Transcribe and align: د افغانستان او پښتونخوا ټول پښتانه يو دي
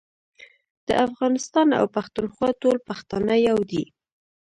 د 0.87 0.89
افغانستان 1.07 1.67
او 1.79 1.85
پښتونخوا 1.95 2.49
ټول 2.61 2.77
پښتانه 2.87 3.33
يو 3.47 3.57
دي 3.71 3.83